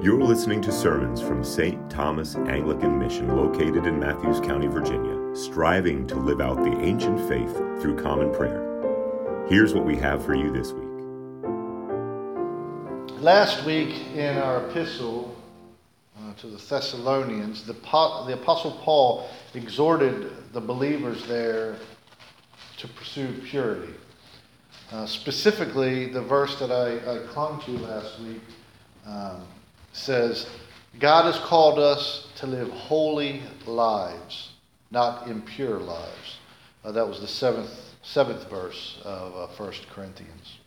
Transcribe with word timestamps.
You're 0.00 0.22
listening 0.22 0.62
to 0.62 0.70
sermons 0.70 1.20
from 1.20 1.42
St. 1.42 1.90
Thomas 1.90 2.36
Anglican 2.36 3.00
Mission 3.00 3.36
located 3.36 3.84
in 3.84 3.98
Mathews 3.98 4.38
County, 4.38 4.68
Virginia, 4.68 5.34
striving 5.34 6.06
to 6.06 6.14
live 6.14 6.40
out 6.40 6.58
the 6.58 6.78
ancient 6.82 7.18
faith 7.28 7.52
through 7.82 8.00
common 8.00 8.32
prayer. 8.32 9.44
Here's 9.48 9.74
what 9.74 9.84
we 9.84 9.96
have 9.96 10.24
for 10.24 10.36
you 10.36 10.52
this 10.52 10.70
week. 10.70 10.84
Last 13.20 13.64
week 13.66 14.06
in 14.14 14.38
our 14.38 14.70
epistle 14.70 15.34
uh, 16.16 16.32
to 16.34 16.46
the 16.46 16.58
Thessalonians, 16.58 17.66
the, 17.66 17.72
the 17.72 18.38
Apostle 18.40 18.78
Paul 18.84 19.28
exhorted 19.54 20.30
the 20.52 20.60
believers 20.60 21.26
there 21.26 21.74
to 22.76 22.86
pursue 22.86 23.32
purity. 23.46 23.94
Uh, 24.92 25.06
specifically, 25.06 26.06
the 26.06 26.22
verse 26.22 26.56
that 26.60 26.70
I, 26.70 26.98
I, 27.16 27.26
clung 27.26 27.60
to 27.62 27.72
last 27.72 28.20
week 28.20 28.42
um, 29.04 29.42
says, 29.92 30.46
God 30.98 31.32
has 31.32 31.38
called 31.44 31.78
us 31.78 32.28
to 32.36 32.46
live 32.46 32.70
holy 32.70 33.42
lives, 33.66 34.52
not 34.90 35.28
impure 35.28 35.78
lives. 35.78 36.38
Uh, 36.84 36.92
that 36.92 37.06
was 37.06 37.20
the 37.20 37.28
seventh, 37.28 37.70
seventh 38.02 38.48
verse 38.48 38.98
of 39.04 39.36
uh, 39.36 39.46
1 39.54 39.72
Corinthians. 39.92 40.58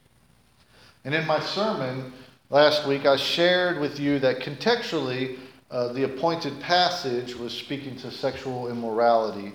And 1.03 1.15
in 1.15 1.25
my 1.25 1.39
sermon 1.39 2.13
last 2.49 2.87
week, 2.87 3.05
I 3.05 3.15
shared 3.15 3.79
with 3.79 3.99
you 3.99 4.19
that 4.19 4.39
contextually, 4.39 5.39
uh, 5.71 5.93
the 5.93 6.03
appointed 6.03 6.59
passage 6.59 7.35
was 7.35 7.53
speaking 7.53 7.95
to 7.97 8.11
sexual 8.11 8.69
immorality. 8.69 9.53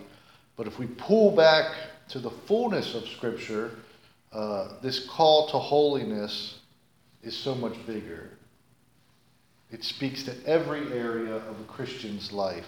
But 0.56 0.66
if 0.66 0.78
we 0.78 0.86
pull 0.86 1.30
back 1.30 1.72
to 2.08 2.18
the 2.18 2.30
fullness 2.30 2.94
of 2.94 3.06
Scripture, 3.08 3.72
uh, 4.32 4.68
this 4.82 5.06
call 5.08 5.48
to 5.48 5.58
holiness 5.58 6.58
is 7.22 7.36
so 7.36 7.54
much 7.54 7.74
bigger. 7.86 8.30
It 9.70 9.84
speaks 9.84 10.22
to 10.24 10.34
every 10.46 10.92
area 10.92 11.34
of 11.34 11.60
a 11.60 11.64
Christian's 11.64 12.32
life. 12.32 12.66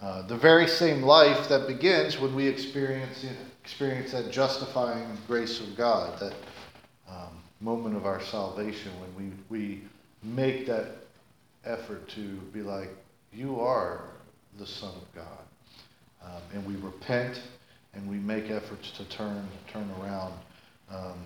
Uh, 0.00 0.22
the 0.22 0.36
very 0.36 0.66
same 0.66 1.02
life 1.02 1.48
that 1.48 1.66
begins 1.66 2.18
when 2.18 2.34
we 2.34 2.46
experience, 2.46 3.24
experience 3.62 4.12
that 4.12 4.30
justifying 4.30 5.16
grace 5.26 5.60
of 5.60 5.76
God, 5.76 6.18
that 6.20 6.34
um, 7.08 7.42
moment 7.60 7.96
of 7.96 8.06
our 8.06 8.20
salvation 8.20 8.92
when 9.00 9.32
we, 9.50 9.58
we 9.58 9.82
make 10.22 10.66
that 10.66 10.96
effort 11.64 12.08
to 12.10 12.36
be 12.52 12.60
like, 12.60 12.90
You 13.32 13.60
are 13.60 14.02
the 14.58 14.66
Son 14.66 14.92
of 14.94 15.14
God. 15.14 15.38
Um, 16.22 16.42
and 16.54 16.66
we 16.66 16.76
repent 16.76 17.40
and 17.94 18.08
we 18.08 18.16
make 18.16 18.50
efforts 18.50 18.90
to 18.92 19.04
turn, 19.04 19.46
turn 19.72 19.90
around 20.00 20.34
um, 20.90 21.18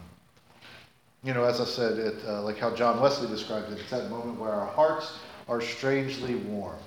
you 1.24 1.34
know, 1.34 1.44
as 1.44 1.61
I 1.61 1.64
said, 1.64 1.98
it, 1.98 2.14
uh, 2.27 2.42
like 2.42 2.58
how 2.58 2.74
John 2.74 3.00
Wesley 3.00 3.28
described 3.28 3.70
it, 3.72 3.78
it's 3.78 3.91
that 3.91 4.08
moment 4.08 4.38
where 4.38 4.52
our 4.52 4.66
hearts 4.66 5.19
are 5.48 5.61
strangely 5.61 6.36
warmed. 6.36 6.78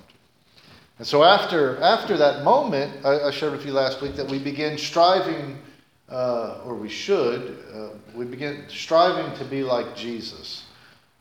And 0.98 1.06
so 1.06 1.24
after, 1.24 1.80
after 1.82 2.16
that 2.16 2.44
moment, 2.44 3.04
I, 3.04 3.20
I 3.20 3.30
shared 3.30 3.52
with 3.52 3.66
you 3.66 3.72
last 3.72 4.00
week 4.00 4.14
that 4.16 4.28
we 4.28 4.38
begin 4.38 4.78
striving, 4.78 5.58
uh, 6.08 6.60
or 6.64 6.74
we 6.74 6.88
should, 6.88 7.58
uh, 7.74 7.88
we 8.14 8.24
begin 8.24 8.64
striving 8.68 9.36
to 9.38 9.44
be 9.44 9.62
like 9.62 9.96
Jesus. 9.96 10.64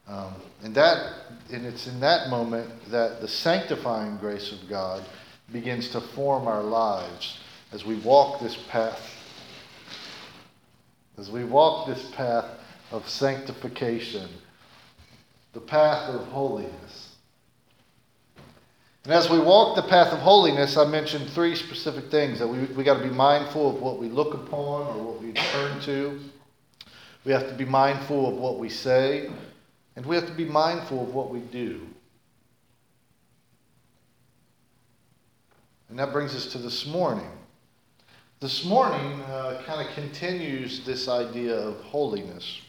Um, 0.08 0.34
and 0.64 0.76
that, 0.76 1.14
and 1.52 1.66
it's 1.66 1.88
in 1.88 2.00
that 2.02 2.30
moment 2.30 2.70
that 2.92 3.22
the 3.22 3.28
sanctifying 3.28 4.18
grace 4.18 4.52
of 4.52 4.70
God 4.70 5.04
begins 5.52 5.90
to 5.90 6.02
form 6.02 6.48
our 6.48 6.64
lives 6.64 7.40
as 7.74 7.86
we 7.86 7.96
walk 7.96 8.40
this 8.42 8.58
path 8.70 9.18
as 11.18 11.30
we 11.30 11.44
walk 11.44 11.88
this 11.88 12.10
path 12.16 12.46
of 12.92 13.08
sanctification, 13.08 14.30
the 15.54 15.60
path 15.60 16.10
of 16.10 16.28
holiness. 16.28 17.16
And 19.04 19.14
as 19.14 19.30
we 19.30 19.40
walk 19.40 19.76
the 19.76 19.84
path 19.84 20.14
of 20.14 20.20
holiness, 20.20 20.78
I 20.78 20.86
mentioned 20.86 21.30
three 21.32 21.56
specific 21.56 22.12
things 22.12 22.38
that 22.38 22.48
we, 22.48 22.66
we 22.66 22.84
got 22.84 23.02
to 23.02 23.04
be 23.04 23.14
mindful 23.14 23.76
of 23.76 23.82
what 23.82 23.98
we 23.98 24.10
look 24.10 24.34
upon 24.36 24.88
or 24.96 25.04
what 25.04 25.22
we 25.22 25.34
turn 25.34 25.82
to. 25.82 26.20
We 27.26 27.32
have 27.32 27.48
to 27.48 27.56
be 27.56 27.66
mindful 27.66 28.28
of 28.30 28.36
what 28.36 28.60
we 28.60 28.70
say, 28.70 29.32
and 29.96 30.06
we 30.06 30.16
have 30.16 30.28
to 30.28 30.34
be 30.34 30.46
mindful 30.46 31.04
of 31.04 31.14
what 31.14 31.32
we 31.32 31.40
do. 31.40 31.82
And 35.90 36.00
that 36.00 36.12
brings 36.12 36.36
us 36.36 36.46
to 36.54 36.58
this 36.58 36.86
morning. 36.86 37.30
This 38.40 38.66
morning 38.66 39.22
uh, 39.24 39.62
kind 39.66 39.88
of 39.88 39.94
continues 39.94 40.86
this 40.86 41.08
idea 41.08 41.56
of 41.56 41.82
holiness, 41.82 42.62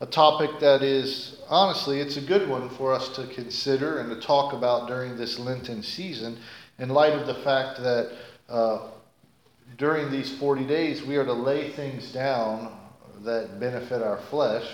a 0.00 0.06
topic 0.06 0.50
that 0.60 0.82
is, 0.82 1.38
honestly, 1.48 2.00
it's 2.00 2.18
a 2.18 2.20
good 2.20 2.48
one 2.48 2.68
for 2.70 2.92
us 2.92 3.08
to 3.16 3.26
consider 3.28 3.98
and 3.98 4.10
to 4.10 4.20
talk 4.20 4.52
about 4.52 4.88
during 4.88 5.16
this 5.16 5.38
Lenten 5.38 5.82
season 5.82 6.38
in 6.78 6.90
light 6.90 7.14
of 7.14 7.26
the 7.26 7.34
fact 7.36 7.80
that 7.80 8.12
uh, 8.48 8.88
during 9.78 10.10
these 10.10 10.36
40 10.38 10.66
days 10.66 11.02
we 11.02 11.16
are 11.16 11.24
to 11.24 11.32
lay 11.32 11.70
things 11.72 12.12
down 12.12 12.78
that 13.24 13.58
benefit 13.58 14.02
our 14.02 14.18
flesh 14.30 14.68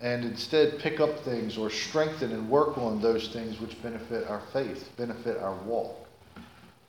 and 0.00 0.24
instead 0.24 0.78
pick 0.78 1.00
up 1.00 1.18
things 1.20 1.56
or 1.56 1.70
strengthen 1.70 2.32
and 2.32 2.48
work 2.48 2.76
on 2.76 3.00
those 3.00 3.28
things 3.28 3.60
which 3.60 3.80
benefit 3.82 4.28
our 4.28 4.42
faith, 4.52 4.90
benefit 4.96 5.38
our 5.38 5.54
walk. 5.64 5.96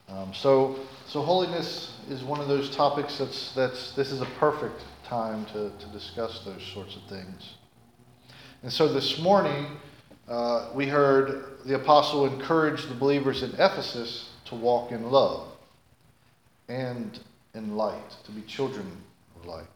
Um, 0.10 0.34
so, 0.34 0.80
so 1.08 1.22
holiness 1.22 1.98
is 2.10 2.24
one 2.24 2.42
of 2.42 2.50
those 2.50 2.70
topics 2.76 3.18
that's, 3.18 3.54
that's 3.54 3.94
this 3.94 4.12
is 4.12 4.22
a 4.22 4.28
perfect 4.40 4.82
time 5.06 5.46
to, 5.48 5.72
to 5.78 5.86
discuss 5.94 6.44
those 6.44 6.64
sorts 6.74 6.98
of 6.98 7.04
things. 7.04 7.56
And 8.64 8.72
so 8.72 8.88
this 8.88 9.18
morning, 9.18 9.66
uh, 10.28 10.70
we 10.76 10.88
heard 10.88 11.58
the 11.66 11.76
apostle 11.76 12.28
encourage 12.28 12.86
the 12.86 12.94
believers 12.94 13.42
in 13.42 13.52
Ephesus 13.54 14.30
to 14.46 14.56
walk 14.56 14.92
in 14.92 15.10
love 15.10 15.48
and 16.70 17.20
in 17.56 17.76
light, 17.76 18.16
to 18.26 18.32
be 18.32 18.42
children 18.44 18.86
of 19.36 19.48
light. 19.48 19.68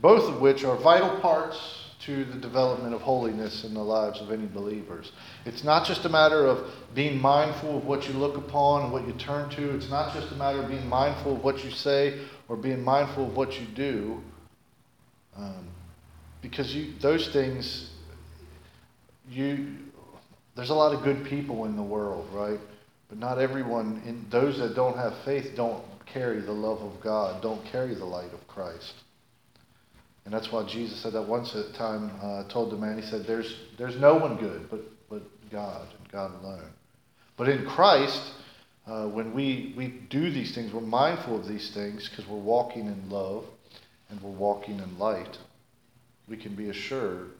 Both 0.00 0.28
of 0.28 0.40
which 0.40 0.64
are 0.64 0.76
vital 0.76 1.20
parts 1.20 1.90
to 2.00 2.24
the 2.24 2.38
development 2.38 2.92
of 2.92 3.00
holiness 3.00 3.64
in 3.64 3.72
the 3.72 3.82
lives 3.82 4.20
of 4.20 4.30
any 4.30 4.46
believers. 4.46 5.12
It's 5.46 5.64
not 5.64 5.86
just 5.86 6.04
a 6.04 6.08
matter 6.08 6.46
of 6.46 6.70
being 6.92 7.20
mindful 7.20 7.78
of 7.78 7.86
what 7.86 8.08
you 8.08 8.14
look 8.14 8.36
upon 8.36 8.82
and 8.82 8.92
what 8.92 9.06
you 9.06 9.14
turn 9.14 9.48
to. 9.50 9.74
It's 9.74 9.88
not 9.88 10.12
just 10.12 10.30
a 10.32 10.34
matter 10.34 10.60
of 10.60 10.68
being 10.68 10.86
mindful 10.88 11.36
of 11.36 11.44
what 11.44 11.64
you 11.64 11.70
say 11.70 12.18
or 12.48 12.56
being 12.56 12.82
mindful 12.82 13.26
of 13.26 13.36
what 13.36 13.58
you 13.58 13.66
do. 13.66 14.22
Um, 15.36 15.68
because 16.44 16.74
you, 16.74 16.92
those 17.00 17.28
things, 17.28 17.88
you, 19.30 19.76
there's 20.54 20.68
a 20.68 20.74
lot 20.74 20.94
of 20.94 21.02
good 21.02 21.24
people 21.24 21.64
in 21.64 21.74
the 21.74 21.82
world, 21.82 22.28
right? 22.34 22.60
But 23.08 23.18
not 23.18 23.38
everyone, 23.38 24.02
in, 24.04 24.26
those 24.28 24.58
that 24.58 24.74
don't 24.74 24.96
have 24.98 25.14
faith 25.24 25.56
don't 25.56 25.82
carry 26.04 26.42
the 26.42 26.52
love 26.52 26.82
of 26.82 27.00
God, 27.02 27.42
don't 27.42 27.64
carry 27.64 27.94
the 27.94 28.04
light 28.04 28.30
of 28.34 28.46
Christ. 28.46 28.92
And 30.26 30.34
that's 30.34 30.52
why 30.52 30.66
Jesus 30.68 31.00
said 31.00 31.14
that 31.14 31.22
once 31.22 31.54
at 31.54 31.64
a 31.64 31.72
time, 31.72 32.10
uh, 32.22 32.46
told 32.48 32.70
the 32.70 32.76
man, 32.76 33.00
he 33.00 33.08
said, 33.08 33.24
there's, 33.26 33.56
there's 33.78 33.96
no 33.96 34.16
one 34.16 34.36
good 34.36 34.68
but, 34.70 34.80
but 35.08 35.22
God 35.50 35.88
and 35.98 36.12
God 36.12 36.30
alone. 36.42 36.68
But 37.38 37.48
in 37.48 37.64
Christ, 37.64 38.32
uh, 38.86 39.06
when 39.06 39.32
we, 39.32 39.72
we 39.78 39.88
do 40.10 40.30
these 40.30 40.54
things, 40.54 40.74
we're 40.74 40.82
mindful 40.82 41.40
of 41.40 41.48
these 41.48 41.70
things 41.72 42.06
because 42.06 42.28
we're 42.28 42.36
walking 42.36 42.84
in 42.84 43.08
love 43.08 43.46
and 44.10 44.20
we're 44.20 44.30
walking 44.30 44.78
in 44.78 44.98
light. 44.98 45.38
We 46.28 46.36
can 46.36 46.54
be 46.54 46.70
assured 46.70 47.30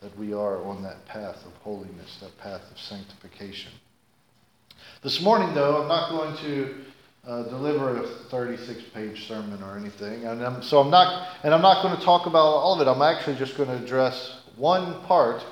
that 0.00 0.16
we 0.18 0.32
are 0.32 0.62
on 0.64 0.82
that 0.82 1.04
path 1.06 1.44
of 1.46 1.52
holiness, 1.62 2.18
that 2.20 2.36
path 2.38 2.62
of 2.70 2.78
sanctification. 2.78 3.72
This 5.02 5.20
morning, 5.20 5.54
though, 5.54 5.82
I'm 5.82 5.88
not 5.88 6.10
going 6.10 6.36
to 6.38 6.74
uh, 7.26 7.42
deliver 7.44 8.02
a 8.02 8.06
36 8.30 8.82
page 8.94 9.26
sermon 9.26 9.62
or 9.62 9.78
anything. 9.78 10.24
And 10.24 10.42
I'm, 10.42 10.62
so 10.62 10.80
I'm 10.80 10.90
not, 10.90 11.28
and 11.42 11.54
I'm 11.54 11.62
not 11.62 11.82
going 11.82 11.96
to 11.96 12.02
talk 12.02 12.26
about 12.26 12.38
all 12.38 12.80
of 12.80 12.86
it. 12.86 12.90
I'm 12.90 13.02
actually 13.02 13.36
just 13.36 13.56
going 13.56 13.68
to 13.68 13.82
address 13.82 14.40
one 14.56 15.00
part, 15.02 15.44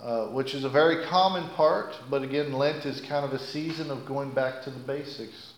uh, 0.00 0.26
which 0.26 0.54
is 0.54 0.64
a 0.64 0.68
very 0.68 1.04
common 1.06 1.48
part, 1.50 1.94
but 2.10 2.22
again, 2.22 2.52
Lent 2.52 2.84
is 2.84 3.00
kind 3.00 3.24
of 3.24 3.32
a 3.32 3.38
season 3.38 3.90
of 3.90 4.04
going 4.06 4.32
back 4.32 4.62
to 4.64 4.70
the 4.70 4.80
basics. 4.80 5.54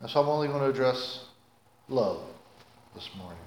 And 0.00 0.10
so 0.10 0.20
I'm 0.20 0.28
only 0.28 0.48
going 0.48 0.60
to 0.60 0.70
address 0.70 1.24
love 1.88 2.22
this 2.94 3.08
morning. 3.16 3.38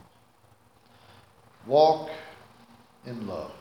Walk 1.66 2.10
in 3.06 3.28
love. 3.28 3.52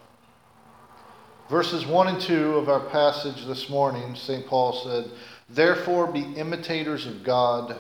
Verses 1.49 1.87
1 1.87 2.09
and 2.09 2.21
2 2.21 2.57
of 2.57 2.69
our 2.69 2.81
passage 2.81 3.47
this 3.47 3.69
morning, 3.69 4.15
St. 4.15 4.47
Paul 4.47 4.73
said, 4.73 5.11
Therefore, 5.49 6.07
be 6.07 6.23
imitators 6.37 7.07
of 7.07 7.25
God 7.25 7.79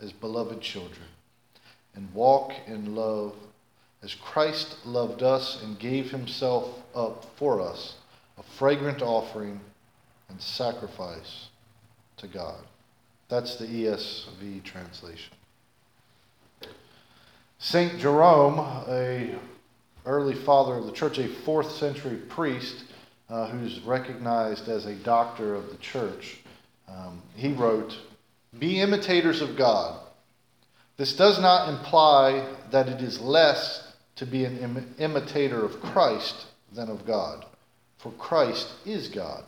as 0.00 0.12
beloved 0.12 0.60
children, 0.60 1.06
and 1.94 2.12
walk 2.14 2.52
in 2.66 2.94
love 2.94 3.34
as 4.02 4.14
Christ 4.14 4.76
loved 4.86 5.22
us 5.22 5.62
and 5.62 5.78
gave 5.78 6.10
himself 6.10 6.82
up 6.94 7.26
for 7.36 7.60
us, 7.60 7.96
a 8.38 8.42
fragrant 8.42 9.02
offering 9.02 9.60
and 10.28 10.40
sacrifice 10.40 11.48
to 12.18 12.26
God. 12.26 12.60
That's 13.28 13.56
the 13.56 13.66
ESV 13.66 14.62
translation. 14.62 15.34
St. 17.58 17.98
Jerome, 17.98 18.58
a 18.88 19.34
early 20.08 20.34
father 20.34 20.74
of 20.74 20.86
the 20.86 20.92
church, 20.92 21.18
a 21.18 21.28
fourth 21.28 21.70
century 21.72 22.16
priest, 22.16 22.84
uh, 23.28 23.46
who's 23.48 23.80
recognized 23.80 24.68
as 24.68 24.86
a 24.86 24.94
doctor 24.94 25.54
of 25.54 25.68
the 25.70 25.76
church, 25.76 26.38
um, 26.88 27.22
he 27.36 27.52
wrote, 27.52 27.96
Be 28.58 28.80
imitators 28.80 29.42
of 29.42 29.56
God. 29.56 30.00
This 30.96 31.14
does 31.14 31.38
not 31.38 31.68
imply 31.68 32.44
that 32.70 32.88
it 32.88 33.02
is 33.02 33.20
less 33.20 33.92
to 34.16 34.26
be 34.26 34.44
an 34.44 34.58
Im- 34.58 34.94
imitator 34.98 35.64
of 35.64 35.80
Christ 35.80 36.46
than 36.72 36.88
of 36.88 37.06
God, 37.06 37.44
for 37.98 38.10
Christ 38.12 38.72
is 38.84 39.08
God. 39.08 39.44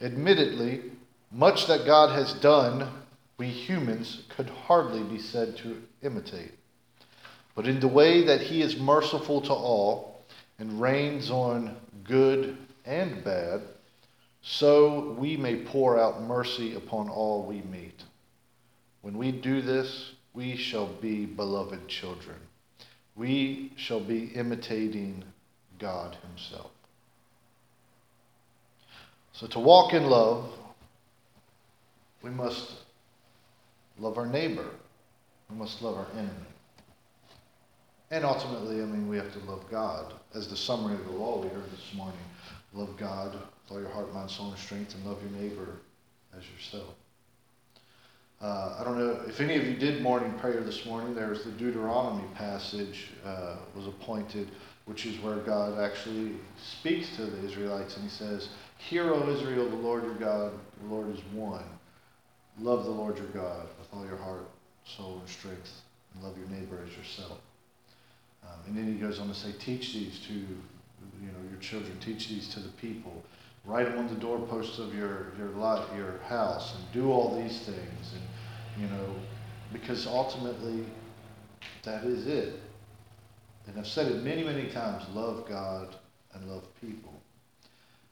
Admittedly, 0.00 0.82
much 1.30 1.66
that 1.66 1.86
God 1.86 2.10
has 2.10 2.34
done, 2.34 2.90
we 3.38 3.48
humans 3.48 4.24
could 4.28 4.50
hardly 4.50 5.02
be 5.02 5.18
said 5.18 5.56
to 5.58 5.80
imitate. 6.02 6.52
But 7.54 7.66
in 7.66 7.80
the 7.80 7.88
way 7.88 8.24
that 8.24 8.40
He 8.40 8.62
is 8.62 8.76
merciful 8.76 9.40
to 9.42 9.52
all 9.52 10.24
and 10.58 10.80
rains 10.80 11.30
on 11.30 11.76
good 12.04 12.56
and 12.84 13.24
bad, 13.24 13.62
so 14.42 15.16
we 15.18 15.36
may 15.36 15.56
pour 15.56 15.98
out 15.98 16.22
mercy 16.22 16.74
upon 16.74 17.08
all 17.08 17.44
we 17.46 17.62
meet. 17.62 18.02
When 19.02 19.16
we 19.16 19.32
do 19.32 19.62
this, 19.62 20.12
we 20.34 20.56
shall 20.56 20.86
be 20.86 21.26
beloved 21.26 21.88
children. 21.88 22.36
We 23.16 23.72
shall 23.76 24.00
be 24.00 24.24
imitating 24.34 25.24
God 25.78 26.16
Himself. 26.26 26.70
So, 29.32 29.46
to 29.48 29.58
walk 29.58 29.94
in 29.94 30.04
love, 30.06 30.46
we 32.22 32.30
must 32.30 32.72
love 33.98 34.16
our 34.16 34.26
neighbor, 34.26 34.66
we 35.50 35.56
must 35.56 35.82
love 35.82 35.96
our 35.96 36.06
enemy. 36.12 36.53
And 38.14 38.24
ultimately, 38.24 38.80
I 38.80 38.84
mean, 38.84 39.08
we 39.08 39.16
have 39.16 39.32
to 39.32 39.40
love 39.40 39.68
God. 39.68 40.14
As 40.36 40.46
the 40.46 40.56
summary 40.56 40.94
of 40.94 41.04
the 41.04 41.10
law 41.10 41.42
we 41.42 41.48
heard 41.48 41.68
this 41.72 41.92
morning 41.96 42.20
love 42.72 42.96
God 42.96 43.32
with 43.32 43.72
all 43.72 43.80
your 43.80 43.90
heart, 43.90 44.14
mind, 44.14 44.30
soul, 44.30 44.50
and 44.50 44.58
strength, 44.58 44.94
and 44.94 45.04
love 45.04 45.18
your 45.20 45.32
neighbor 45.42 45.66
as 46.32 46.44
yourself. 46.48 46.94
Uh, 48.40 48.76
I 48.78 48.84
don't 48.84 48.98
know 48.98 49.20
if 49.26 49.40
any 49.40 49.56
of 49.56 49.66
you 49.66 49.74
did 49.74 50.00
morning 50.00 50.32
prayer 50.38 50.60
this 50.60 50.86
morning. 50.86 51.12
There 51.12 51.30
was 51.30 51.42
the 51.42 51.50
Deuteronomy 51.50 52.22
passage 52.34 53.08
uh, 53.26 53.56
was 53.74 53.88
appointed, 53.88 54.48
which 54.84 55.06
is 55.06 55.18
where 55.18 55.38
God 55.38 55.80
actually 55.80 56.36
speaks 56.56 57.16
to 57.16 57.26
the 57.26 57.44
Israelites, 57.44 57.96
and 57.96 58.04
He 58.04 58.10
says, 58.10 58.48
"Hear, 58.78 59.12
O 59.12 59.28
Israel, 59.28 59.68
the 59.68 59.74
Lord 59.74 60.04
your 60.04 60.14
God, 60.14 60.52
the 60.80 60.86
Lord 60.86 61.12
is 61.12 61.20
one. 61.32 61.64
Love 62.60 62.84
the 62.84 62.92
Lord 62.92 63.18
your 63.18 63.26
God 63.28 63.66
with 63.76 63.88
all 63.92 64.06
your 64.06 64.18
heart, 64.18 64.48
soul, 64.84 65.18
and 65.18 65.28
strength, 65.28 65.82
and 66.14 66.22
love 66.22 66.38
your 66.38 66.46
neighbor 66.46 66.78
as 66.86 66.96
yourself." 66.96 67.40
Um, 68.46 68.58
and 68.66 68.76
then 68.76 68.86
He 68.86 68.98
goes 68.98 69.18
on 69.18 69.28
to 69.28 69.34
say, 69.34 69.52
"Teach 69.58 69.94
these 69.94 70.18
to 70.26 70.32
you 70.32 71.28
know 71.32 71.50
your 71.50 71.60
children. 71.60 71.98
Teach 72.00 72.28
these 72.28 72.48
to 72.54 72.60
the 72.60 72.70
people." 72.70 73.24
write 73.64 73.86
them 73.86 73.98
on 73.98 74.08
the 74.08 74.14
doorposts 74.14 74.78
of 74.78 74.94
your 74.94 75.32
your 75.38 75.48
lot, 75.50 75.88
your 75.96 76.18
house, 76.28 76.74
and 76.74 76.84
do 76.92 77.10
all 77.10 77.40
these 77.40 77.60
things, 77.60 78.14
and 78.14 78.82
you 78.82 78.88
know, 78.88 79.14
because 79.72 80.06
ultimately, 80.06 80.84
that 81.82 82.04
is 82.04 82.26
it. 82.26 82.60
And 83.66 83.78
I've 83.78 83.86
said 83.86 84.10
it 84.10 84.22
many, 84.22 84.44
many 84.44 84.68
times: 84.70 85.04
love 85.14 85.48
God 85.48 85.96
and 86.34 86.48
love 86.50 86.64
people. 86.80 87.12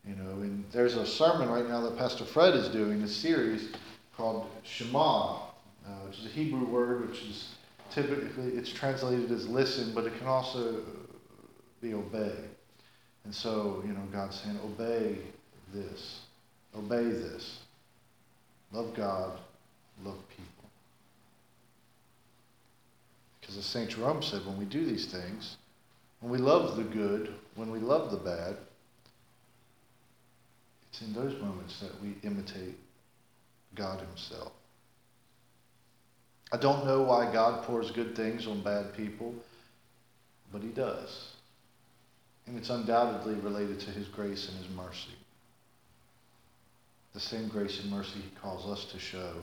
You 0.06 0.17
know, 0.17 0.43
and 0.43 0.64
there's 0.73 0.96
a 0.96 1.06
sermon 1.06 1.49
right 1.49 1.69
now 1.69 1.81
that 1.82 1.96
Pastor 1.96 2.25
Fred 2.25 2.55
is 2.55 2.69
doing 2.69 3.02
a 3.02 3.08
series 3.08 3.69
called 4.17 4.46
Shema, 4.64 5.37
uh, 5.37 5.40
which 6.06 6.19
is 6.19 6.26
a 6.26 6.31
Hebrew 6.31 6.67
word, 6.67 7.08
which 7.08 7.23
is 7.23 7.55
typically 7.94 8.52
it's 8.52 8.72
translated 8.72 9.30
as 9.30 9.48
listen, 9.48 9.92
but 9.94 10.04
it 10.04 10.16
can 10.18 10.26
also 10.26 10.82
be 11.80 11.94
obey. 11.94 12.34
And 13.24 13.34
so, 13.34 13.82
you 13.86 13.92
know, 13.92 14.02
God's 14.12 14.40
saying, 14.40 14.58
obey 14.64 15.18
this. 15.72 16.20
Obey 16.76 17.04
this. 17.04 17.60
Love 18.72 18.94
God, 18.94 19.38
love 20.04 20.18
people. 20.30 20.70
Because 23.40 23.56
as 23.58 23.66
St. 23.66 23.90
Jerome 23.90 24.22
said, 24.22 24.44
when 24.46 24.58
we 24.58 24.64
do 24.64 24.84
these 24.84 25.06
things, 25.06 25.56
when 26.20 26.32
we 26.32 26.38
love 26.38 26.76
the 26.76 26.84
good, 26.84 27.34
when 27.56 27.70
we 27.70 27.78
love 27.78 28.10
the 28.10 28.16
bad, 28.16 28.56
it's 30.88 31.02
in 31.02 31.12
those 31.12 31.40
moments 31.40 31.80
that 31.80 32.00
we 32.00 32.14
imitate 32.22 32.76
God 33.74 34.00
Himself. 34.00 34.52
I 36.52 36.58
don't 36.58 36.84
know 36.84 37.02
why 37.02 37.32
God 37.32 37.64
pours 37.64 37.90
good 37.90 38.14
things 38.14 38.46
on 38.46 38.62
bad 38.62 38.94
people, 38.94 39.34
but 40.52 40.62
He 40.62 40.69
does. 40.69 41.31
And 42.46 42.58
it's 42.58 42.70
undoubtedly 42.70 43.34
related 43.37 43.81
to 43.81 43.90
His 43.90 44.06
grace 44.08 44.49
and 44.49 44.58
His 44.58 44.69
mercy 44.76 45.16
the 47.12 47.20
same 47.20 47.49
grace 47.49 47.81
and 47.81 47.90
mercy 47.90 48.20
he 48.20 48.31
calls 48.40 48.66
us 48.66 48.90
to 48.90 48.99
show 48.99 49.34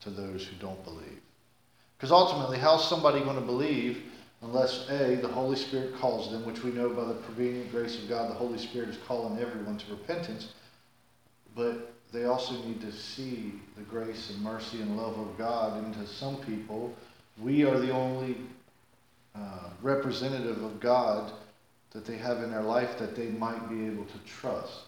to 0.00 0.10
those 0.10 0.46
who 0.46 0.56
don't 0.56 0.82
believe. 0.84 1.20
Because 1.96 2.10
ultimately, 2.10 2.58
how's 2.58 2.88
somebody 2.88 3.20
going 3.20 3.36
to 3.36 3.42
believe 3.42 4.02
unless 4.42 4.88
A, 4.90 5.16
the 5.16 5.28
Holy 5.28 5.56
Spirit 5.56 5.94
calls 6.00 6.32
them, 6.32 6.44
which 6.44 6.64
we 6.64 6.72
know 6.72 6.88
by 6.88 7.04
the 7.04 7.14
prevenient 7.14 7.70
grace 7.70 8.02
of 8.02 8.08
God, 8.08 8.28
the 8.28 8.34
Holy 8.34 8.58
Spirit 8.58 8.88
is 8.88 8.98
calling 9.06 9.40
everyone 9.40 9.78
to 9.78 9.90
repentance, 9.92 10.48
but 11.54 11.94
they 12.12 12.24
also 12.24 12.54
need 12.64 12.80
to 12.82 12.92
see 12.92 13.54
the 13.76 13.82
grace 13.82 14.30
and 14.30 14.42
mercy 14.42 14.80
and 14.82 14.96
love 14.96 15.18
of 15.18 15.38
God. 15.38 15.82
And 15.82 15.94
to 15.94 16.06
some 16.06 16.36
people, 16.36 16.94
we 17.40 17.64
are 17.64 17.78
the 17.78 17.90
only 17.90 18.36
uh, 19.34 19.70
representative 19.80 20.62
of 20.62 20.78
God 20.78 21.32
that 21.92 22.04
they 22.04 22.16
have 22.18 22.42
in 22.42 22.50
their 22.50 22.62
life 22.62 22.98
that 22.98 23.16
they 23.16 23.28
might 23.28 23.68
be 23.68 23.86
able 23.86 24.04
to 24.04 24.18
trust 24.26 24.82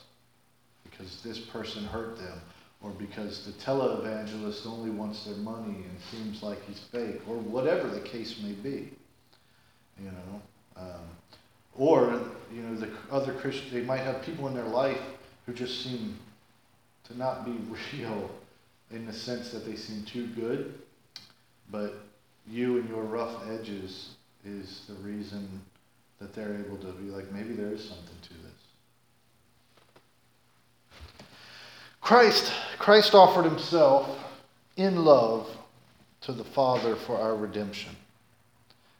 because 0.84 1.22
this 1.22 1.38
person 1.38 1.84
hurt 1.84 2.18
them, 2.18 2.40
or 2.82 2.90
because 2.90 3.44
the 3.46 3.52
televangelist 3.52 4.66
only 4.66 4.90
wants 4.90 5.24
their 5.24 5.36
money 5.36 5.84
and 5.88 5.98
seems 6.10 6.42
like 6.42 6.62
he's 6.66 6.80
fake, 6.92 7.20
or 7.26 7.36
whatever 7.36 7.88
the 7.88 8.00
case 8.00 8.40
may 8.42 8.52
be. 8.52 8.90
You 10.02 10.10
know, 10.10 10.42
um, 10.76 11.04
or 11.76 12.20
you 12.52 12.62
know 12.62 12.76
the 12.76 12.90
other 13.10 13.32
Christians, 13.32 13.72
they 13.72 13.82
might 13.82 14.00
have 14.00 14.22
people 14.22 14.46
in 14.46 14.54
their 14.54 14.64
life 14.64 15.00
who 15.46 15.52
just 15.52 15.82
seem 15.82 16.18
to 17.04 17.18
not 17.18 17.44
be 17.44 17.52
real 17.94 18.30
in 18.90 19.06
the 19.06 19.12
sense 19.12 19.50
that 19.50 19.64
they 19.64 19.76
seem 19.76 20.04
too 20.04 20.26
good, 20.28 20.74
but 21.70 21.94
you 22.46 22.78
and 22.78 22.88
your 22.88 23.02
rough 23.02 23.42
edges 23.48 24.10
is 24.44 24.82
the 24.88 24.94
reason 24.94 25.60
that 26.18 26.34
they're 26.34 26.54
able 26.54 26.76
to 26.76 26.92
be 26.92 27.10
like, 27.10 27.30
maybe 27.32 27.54
there 27.54 27.72
is 27.72 27.82
something 27.82 28.16
to 28.22 28.34
this. 28.34 28.52
Christ, 32.00 32.52
Christ 32.78 33.14
offered 33.14 33.46
himself 33.46 34.08
in 34.76 35.04
love 35.04 35.48
to 36.22 36.32
the 36.32 36.44
Father 36.44 36.96
for 36.96 37.18
our 37.18 37.34
redemption. 37.34 37.96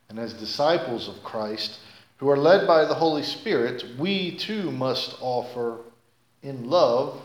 And 0.09 0.19
as 0.19 0.33
disciples 0.33 1.09
of 1.09 1.23
Christ, 1.23 1.79
who 2.17 2.31
are 2.31 2.37
led 2.37 2.67
by 2.67 2.85
the 2.85 2.95
Holy 2.95 3.23
Spirit, 3.23 3.85
we 3.99 4.37
too 4.37 4.71
must 4.71 5.17
offer 5.21 5.79
in 6.43 6.71
love 6.71 7.21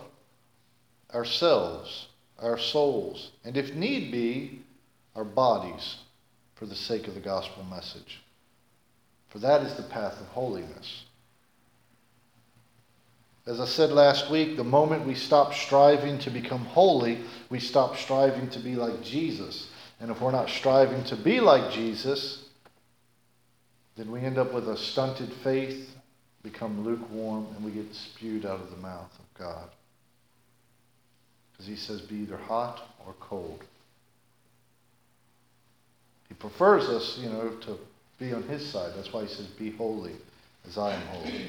ourselves, 1.14 2.08
our 2.40 2.58
souls, 2.58 3.32
and 3.44 3.58
if 3.58 3.74
need 3.74 4.12
be, 4.12 4.62
our 5.16 5.24
bodies 5.24 5.98
for 6.56 6.66
the 6.66 6.76
sake 6.76 7.08
of 7.08 7.16
the 7.16 7.20
gospel 7.20 7.64
message. 7.64 8.22
For 9.30 9.40
that 9.40 9.62
is 9.62 9.76
the 9.76 9.84
path 9.84 10.20
of 10.20 10.28
holiness. 10.28 11.04
As 13.46 13.60
I 13.60 13.66
said 13.66 13.92
last 13.92 14.30
week, 14.30 14.58
the 14.58 14.64
moment 14.64 15.08
we 15.08 15.16
stop 15.16 15.54
striving 15.54 16.20
to 16.20 16.30
become 16.30 16.66
holy, 16.66 17.22
we 17.50 17.60
stop 17.60 17.96
striving 17.98 18.50
to 18.52 18.60
be 18.60 18.76
like 18.76 19.02
Jesus. 19.02 19.70
And 20.00 20.12
if 20.12 20.22
we're 20.22 20.32
not 20.32 20.50
striving 20.50 21.04
to 21.06 21.16
be 21.16 21.40
like 21.40 21.72
Jesus, 21.72 22.46
then 23.98 24.12
we 24.12 24.22
end 24.22 24.38
up 24.38 24.54
with 24.54 24.70
a 24.70 24.78
stunted 24.78 25.34
faith, 25.44 25.96
become 26.44 26.86
lukewarm, 26.86 27.48
and 27.56 27.66
we 27.66 27.72
get 27.72 27.94
spewed 27.94 28.46
out 28.46 28.62
of 28.62 28.72
the 28.72 28.78
mouth 28.78 29.12
of 29.18 29.40
God. 29.40 29.70
Because 31.60 31.68
he 31.68 31.76
says, 31.76 32.00
be 32.00 32.16
either 32.20 32.38
hot 32.38 32.82
or 33.06 33.14
cold. 33.20 33.66
He 36.30 36.34
prefers 36.36 36.86
us, 36.86 37.18
you 37.20 37.28
know, 37.28 37.50
to 37.50 37.78
be 38.18 38.32
on 38.32 38.44
his 38.44 38.66
side. 38.66 38.94
That's 38.96 39.12
why 39.12 39.24
he 39.24 39.28
says, 39.28 39.46
be 39.48 39.72
holy 39.72 40.14
as 40.66 40.78
I 40.78 40.94
am 40.94 41.02
holy. 41.08 41.48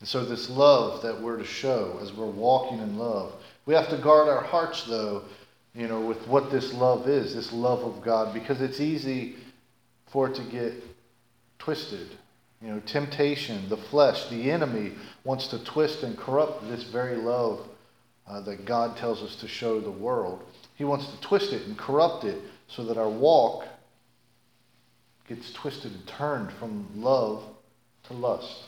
And 0.00 0.08
so, 0.08 0.24
this 0.24 0.50
love 0.50 1.02
that 1.02 1.22
we're 1.22 1.36
to 1.36 1.44
show 1.44 2.00
as 2.02 2.12
we're 2.12 2.26
walking 2.26 2.80
in 2.80 2.98
love, 2.98 3.32
we 3.64 3.74
have 3.74 3.88
to 3.90 3.96
guard 3.96 4.28
our 4.28 4.42
hearts, 4.42 4.82
though, 4.82 5.22
you 5.76 5.86
know, 5.86 6.00
with 6.00 6.26
what 6.26 6.50
this 6.50 6.74
love 6.74 7.08
is, 7.08 7.36
this 7.36 7.52
love 7.52 7.84
of 7.84 8.02
God, 8.02 8.34
because 8.34 8.60
it's 8.60 8.80
easy 8.80 9.36
for 10.08 10.28
it 10.28 10.34
to 10.34 10.42
get 10.42 10.74
twisted. 11.60 12.08
You 12.66 12.72
know, 12.72 12.80
temptation, 12.80 13.68
the 13.68 13.76
flesh, 13.76 14.28
the 14.28 14.50
enemy 14.50 14.94
wants 15.22 15.46
to 15.48 15.62
twist 15.62 16.02
and 16.02 16.18
corrupt 16.18 16.66
this 16.68 16.82
very 16.82 17.14
love 17.14 17.64
uh, 18.26 18.40
that 18.40 18.64
God 18.64 18.96
tells 18.96 19.22
us 19.22 19.36
to 19.36 19.46
show 19.46 19.80
the 19.80 19.92
world. 19.92 20.42
He 20.74 20.82
wants 20.82 21.06
to 21.06 21.20
twist 21.20 21.52
it 21.52 21.64
and 21.68 21.78
corrupt 21.78 22.24
it 22.24 22.40
so 22.66 22.84
that 22.86 22.98
our 22.98 23.08
walk 23.08 23.66
gets 25.28 25.52
twisted 25.52 25.92
and 25.92 26.08
turned 26.08 26.52
from 26.54 26.88
love 26.96 27.44
to 28.08 28.14
lust. 28.14 28.64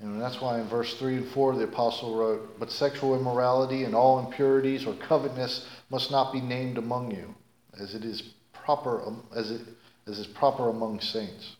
And 0.00 0.20
that's 0.20 0.42
why 0.42 0.60
in 0.60 0.68
verse 0.68 0.98
3 0.98 1.16
and 1.16 1.28
4 1.28 1.56
the 1.56 1.64
apostle 1.64 2.14
wrote, 2.14 2.60
But 2.60 2.70
sexual 2.70 3.18
immorality 3.18 3.84
and 3.84 3.94
all 3.94 4.18
impurities 4.18 4.84
or 4.84 4.92
covetousness 4.92 5.66
must 5.88 6.10
not 6.10 6.30
be 6.30 6.42
named 6.42 6.76
among 6.76 7.10
you, 7.12 7.34
as 7.80 7.94
it 7.94 8.04
is 8.04 8.22
proper 8.52 9.14
as 9.34 9.50
it 9.50 9.62
as 10.06 10.18
is 10.18 10.26
proper 10.26 10.68
among 10.68 11.00
saints. 11.00 11.56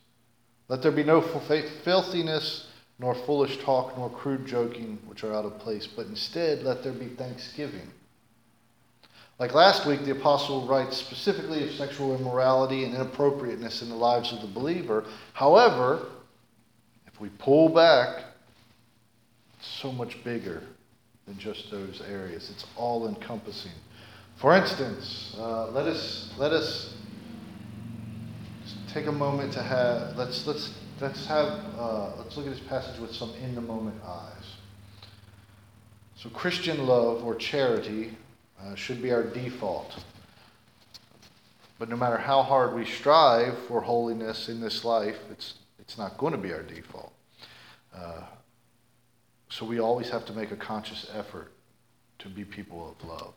Let 0.69 0.83
there 0.83 0.93
be 0.93 1.05
no 1.05 1.21
filthiness, 1.21 2.67
nor 2.99 3.15
foolish 3.15 3.59
talk, 3.59 3.97
nor 3.97 4.11
crude 4.11 4.47
joking, 4.47 4.99
which 5.07 5.25
are 5.25 5.35
out 5.35 5.45
of 5.45 5.59
place, 5.59 5.87
but 5.87 6.07
instead 6.07 6.63
let 6.63 6.83
there 6.83 6.93
be 6.93 7.09
thanksgiving. 7.09 7.89
Like 9.39 9.53
last 9.53 9.87
week, 9.87 10.05
the 10.05 10.13
apostle 10.13 10.67
writes 10.67 10.97
specifically 10.97 11.69
of 11.69 11.75
sexual 11.75 12.17
immorality 12.17 12.85
and 12.85 12.95
inappropriateness 12.95 13.83
in 13.83 13.91
the 13.91 13.95
lives 13.95 14.33
of 14.33 14.41
the 14.41 14.47
believer. 14.47 15.05
However, 15.35 16.07
if 17.07 17.21
we 17.21 17.29
pull 17.39 17.69
back, 17.69 18.25
it's 19.59 19.69
so 19.69 19.93
much 19.93 20.23
bigger 20.25 20.63
than 21.27 21.39
just 21.39 21.71
those 21.71 22.01
areas. 22.09 22.51
It's 22.51 22.65
all 22.77 23.09
encompassing. 23.09 23.73
For 24.37 24.57
instance, 24.57 25.35
uh, 25.39 25.71
let 25.71 25.87
us 25.87 26.33
let 26.39 26.53
us 26.53 26.95
take 28.93 29.07
a 29.07 29.13
moment 29.13 29.53
to 29.53 29.63
have 29.63 30.17
let's 30.17 30.47
let's 30.47 30.73
let's 31.01 31.27
have 31.27 31.61
uh, 31.79 32.17
let's 32.17 32.37
look 32.37 32.47
at 32.47 32.53
this 32.53 32.63
passage 32.69 32.99
with 33.01 33.15
some 33.15 33.33
in 33.43 33.55
the 33.55 33.61
moment 33.61 33.97
eyes. 34.05 34.57
So 36.17 36.31
Christian 36.31 36.87
love 36.87 37.25
or 37.25 37.35
charity 37.35 38.17
uh, 38.61 38.75
should 38.75 39.03
be 39.03 39.13
our 39.13 39.23
default. 39.23 40.03
But 41.79 41.91
no 41.91 41.97
matter 41.97 42.17
how 42.17 42.43
hard 42.43 42.75
we 42.75 42.87
strive 42.87 43.59
for 43.67 43.83
holiness 43.83 44.49
in 44.49 44.61
this 44.61 44.85
life, 44.85 45.19
it's, 45.31 45.55
it's 45.79 45.99
not 45.99 46.17
going 46.17 46.33
to 46.33 46.39
be 46.39 46.53
our 46.53 46.63
default. 46.63 47.13
Uh, 47.95 48.23
so 49.51 49.67
we 49.67 49.79
always 49.79 50.09
have 50.09 50.25
to 50.27 50.33
make 50.33 50.53
a 50.53 50.57
conscious 50.57 51.07
effort 51.15 51.53
to 52.19 52.29
be 52.29 52.45
people 52.45 52.97
of 52.99 53.09
love. 53.09 53.35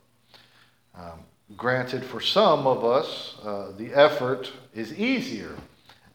Um, 0.96 1.20
granted, 1.58 2.04
for 2.06 2.22
some 2.22 2.68
of 2.68 2.84
us, 2.86 3.36
uh, 3.44 3.72
the 3.78 3.94
effort 3.94 4.52
is 4.74 4.94
easier 4.98 5.56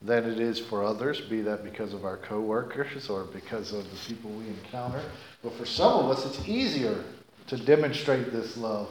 than 0.01 0.31
it 0.31 0.39
is 0.39 0.61
for 0.61 0.85
others, 0.85 1.21
be 1.23 1.41
that 1.41 1.65
because 1.65 1.95
of 1.95 2.05
our 2.05 2.19
coworkers 2.19 3.09
or 3.09 3.25
because 3.25 3.73
of 3.73 3.85
the 3.91 3.97
people 4.07 4.31
we 4.31 4.47
encounter. 4.49 5.03
But 5.43 5.55
for 5.55 5.65
some 5.65 6.05
of 6.05 6.11
us, 6.11 6.27
it's 6.27 6.47
easier 6.47 7.03
to 7.47 7.57
demonstrate 7.57 8.33
this 8.33 8.57
love 8.57 8.89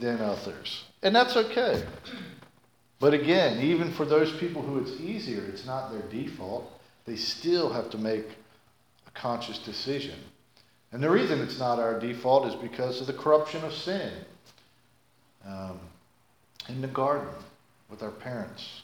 than 0.00 0.20
others. 0.20 0.84
And 1.02 1.14
that's 1.14 1.36
okay. 1.36 1.82
But 2.98 3.14
again, 3.14 3.60
even 3.60 3.90
for 3.92 4.04
those 4.04 4.32
people 4.38 4.62
who 4.62 4.78
it's 4.78 5.00
easier, 5.00 5.44
it's 5.44 5.66
not 5.66 5.90
their 5.90 6.02
default. 6.02 6.80
They 7.04 7.16
still 7.16 7.72
have 7.72 7.90
to 7.90 7.98
make 7.98 8.26
a 9.06 9.10
conscious 9.10 9.58
decision. 9.58 10.18
And 10.92 11.02
the 11.02 11.10
reason 11.10 11.40
it's 11.40 11.58
not 11.58 11.78
our 11.78 11.98
default 11.98 12.46
is 12.46 12.54
because 12.54 13.00
of 13.00 13.06
the 13.06 13.12
corruption 13.12 13.64
of 13.64 13.72
sin. 13.72 14.12
Um, 15.46 15.78
in 16.68 16.80
the 16.80 16.88
garden 16.88 17.28
with 17.90 18.02
our 18.02 18.10
parents, 18.10 18.82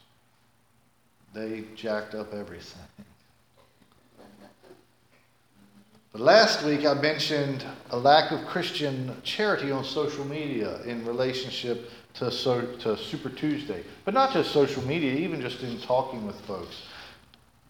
they 1.34 1.64
jacked 1.76 2.14
up 2.14 2.34
everything. 2.34 2.82
But 6.12 6.22
last 6.22 6.64
week 6.64 6.86
I 6.86 6.94
mentioned 6.94 7.64
a 7.90 7.98
lack 7.98 8.32
of 8.32 8.44
Christian 8.46 9.14
charity 9.22 9.70
on 9.70 9.84
social 9.84 10.24
media 10.24 10.82
in 10.82 11.04
relationship 11.04 11.90
to, 12.14 12.30
so, 12.30 12.62
to 12.80 12.96
Super 12.96 13.28
Tuesday. 13.28 13.84
But 14.04 14.14
not 14.14 14.32
just 14.32 14.50
social 14.50 14.84
media, 14.86 15.12
even 15.12 15.40
just 15.40 15.62
in 15.62 15.78
talking 15.80 16.26
with 16.26 16.40
folks. 16.40 16.82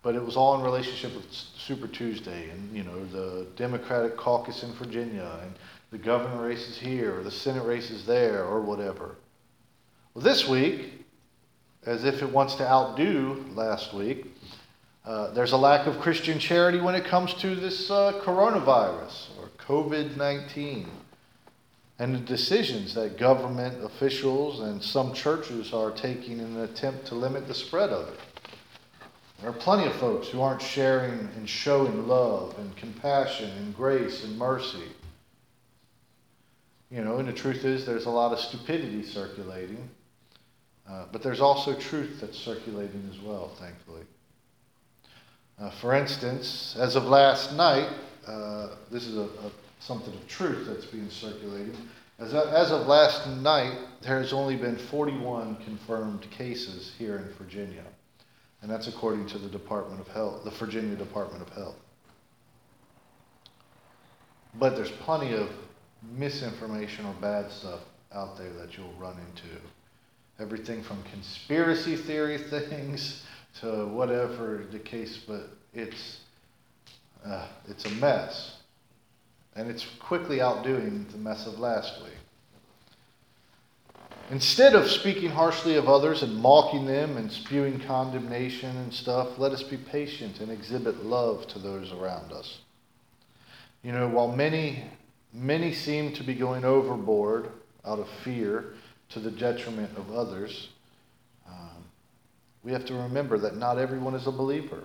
But 0.03 0.15
it 0.15 0.25
was 0.25 0.37
all 0.37 0.55
in 0.55 0.63
relationship 0.63 1.15
with 1.15 1.31
Super 1.33 1.89
Tuesday 1.89 2.49
and, 2.51 2.75
you 2.75 2.85
know, 2.85 3.05
the 3.07 3.47
Democratic 3.57 4.17
caucus 4.17 4.63
in 4.63 4.73
Virginia 4.75 5.29
and 5.43 5.53
the 5.91 5.99
governor 5.99 6.47
races 6.47 6.79
here 6.79 7.19
or 7.19 7.23
the 7.23 7.31
Senate 7.31 7.65
races 7.65 8.05
there 8.05 8.45
or 8.45 8.61
whatever. 8.61 9.17
Well, 10.15 10.25
this 10.25 10.49
week, 10.49 11.07
as 11.87 12.05
if 12.05 12.23
it 12.23 12.31
wants 12.31 12.57
to 12.57 12.69
outdo 12.69 13.45
last 13.55 13.95
week, 13.95 14.27
uh, 15.05 15.31
there's 15.31 15.53
a 15.53 15.57
lack 15.57 15.87
of 15.87 16.01
Christian 16.01 16.39
charity 16.39 16.81
when 16.81 16.95
it 16.95 17.05
comes 17.05 17.33
to 17.35 17.55
this 17.55 17.91
uh, 17.91 18.21
coronavirus 18.23 19.29
or 19.41 19.49
COVID 19.59 20.17
19 20.17 20.89
and 21.99 22.15
the 22.15 22.19
decisions 22.19 22.95
that 22.95 23.19
government 23.19 23.83
officials 23.83 24.61
and 24.61 24.83
some 24.83 25.13
churches 25.13 25.73
are 25.73 25.91
taking 25.91 26.39
in 26.39 26.45
an 26.45 26.61
attempt 26.61 27.07
to 27.07 27.15
limit 27.15 27.49
the 27.49 27.55
spread 27.55 27.91
of 27.91 28.09
it. 28.09 28.21
There 29.41 29.51
are 29.51 29.55
plenty 29.55 29.87
of 29.87 29.95
folks 29.97 30.29
who 30.29 30.41
aren't 30.41 30.63
sharing 30.63 31.29
and 31.37 31.49
showing 31.49 32.07
love 32.07 32.57
and 32.59 32.77
compassion 32.77 33.51
and 33.51 33.75
grace 33.75 34.25
and 34.25 34.37
mercy. 34.37 34.85
You 36.91 37.05
know, 37.05 37.19
and 37.19 37.29
the 37.29 37.33
truth 37.33 37.65
is, 37.65 37.85
there's 37.85 38.07
a 38.07 38.11
lot 38.11 38.33
of 38.33 38.41
stupidity 38.41 39.03
circulating, 39.03 39.89
uh, 40.89 41.05
but 41.13 41.23
there's 41.23 41.41
also 41.41 41.79
truth 41.79 42.21
that's 42.21 42.39
circulating 42.39 43.09
as 43.13 43.21
well, 43.21 43.49
thankfully. 43.61 44.03
Uh, 45.59 45.71
for 45.71 45.95
instance, 45.95 46.77
as 46.79 46.97
of 46.97 47.05
last 47.05 47.53
night, 47.53 47.91
uh, 48.27 48.69
this 48.91 49.07
is 49.07 49.17
a, 49.19 49.23
a, 49.23 49.53
something 49.81 50.15
of 50.15 50.27
truth 50.29 50.67
that's 50.67 50.87
being 50.87 51.11
circulated. 51.11 51.77
As, 52.19 52.33
as 52.33 52.73
of 52.73 52.87
last 52.87 53.29
night, 53.29 53.79
there 54.01 54.19
has 54.19 54.33
only 54.33 54.57
been 54.57 54.77
41 54.77 55.57
confirmed 55.65 56.27
cases 56.31 56.93
here 56.99 57.17
in 57.17 57.29
Virginia. 57.35 57.85
And 58.63 58.71
that's 58.71 58.89
according 58.89 59.27
to 59.29 59.39
the 59.39 59.49
Department 59.49 60.01
of 60.01 60.09
Health, 60.09 60.43
the 60.43 60.51
Virginia 60.51 60.97
Department 60.97 61.43
of 61.43 61.49
Health. 61.51 61.77
But 64.55 64.75
there's 64.75 64.91
plenty 64.91 65.35
of 65.35 65.51
misinformation 66.03 67.07
or 67.07 67.15
bad 67.21 67.51
stuff 67.51 67.81
out 68.13 68.37
there 68.39 68.53
that 68.55 68.77
you'll 68.77 68.93
run 68.99 69.17
into. 69.19 69.55
Everything 70.39 70.83
from 70.83 71.03
conspiracy 71.05 71.97
theory 71.97 72.39
things 72.51 73.25
to 73.61 73.87
whatever 73.87 74.65
the 74.71 74.79
case, 74.79 75.19
but 75.27 75.49
it's, 75.75 76.21
uh, 77.27 77.47
it's 77.69 77.85
a 77.85 77.91
mess. 77.93 78.57
And 79.57 79.69
it's 79.69 79.87
quickly 79.99 80.41
outdoing 80.41 81.07
the 81.11 81.19
mess 81.19 81.47
of 81.47 81.59
last 81.59 82.01
week. 82.03 82.13
Instead 84.31 84.75
of 84.75 84.91
speaking 84.91 85.31
harshly 85.31 85.77
of 85.77 85.89
others 85.89 86.23
and 86.23 86.37
mocking 86.37 86.85
them 86.85 87.17
and 87.17 87.33
spewing 87.33 87.81
condemnation 87.81 88.77
and 88.77 88.93
stuff, 88.93 89.39
let 89.39 89.53
us 89.53 89.63
be 89.63 89.79
patient 89.79 90.41
and 90.41 90.51
exhibit 90.51 91.03
love 91.03 91.47
to 91.49 91.59
those 91.59 91.93
around 91.93 92.31
us. 92.33 92.59
You 93.83 93.93
know, 93.93 94.07
while 94.09 94.31
many, 94.31 94.85
many 95.39 95.73
seem 95.73 96.13
to 96.15 96.25
be 96.25 96.35
going 96.35 96.65
overboard 96.65 97.51
out 97.85 97.99
of 97.99 98.09
fear 98.25 98.75
to 99.11 99.21
the 99.21 99.31
detriment 99.31 99.97
of 99.97 100.13
others, 100.13 100.69
um, 101.49 101.85
we 102.63 102.73
have 102.73 102.85
to 102.87 102.95
remember 102.95 103.39
that 103.39 103.57
not 103.57 103.79
everyone 103.79 104.15
is 104.15 104.27
a 104.27 104.33
believer. 104.33 104.83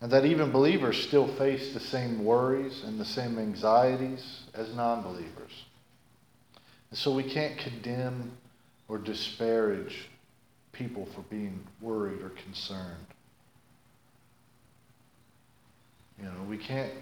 And 0.00 0.12
that 0.12 0.26
even 0.26 0.52
believers 0.52 1.02
still 1.02 1.26
face 1.36 1.72
the 1.72 1.80
same 1.80 2.22
worries 2.22 2.84
and 2.84 3.00
the 3.00 3.04
same 3.04 3.38
anxieties 3.38 4.42
as 4.54 4.74
non 4.74 5.02
believers. 5.02 5.64
And 6.90 6.98
so 6.98 7.14
we 7.14 7.22
can't 7.22 7.56
condemn 7.56 8.32
or 8.88 8.98
disparage 8.98 10.08
people 10.72 11.08
for 11.14 11.22
being 11.22 11.66
worried 11.80 12.20
or 12.20 12.28
concerned. 12.28 13.06
You 16.18 16.26
know, 16.26 16.44
we 16.48 16.58
can't 16.58 16.92